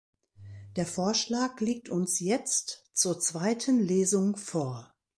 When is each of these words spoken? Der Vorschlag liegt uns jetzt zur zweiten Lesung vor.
Der 0.77 0.87
Vorschlag 0.87 1.59
liegt 1.59 1.89
uns 1.89 2.19
jetzt 2.21 2.89
zur 2.93 3.19
zweiten 3.19 3.79
Lesung 3.83 4.35
vor. 4.35 4.95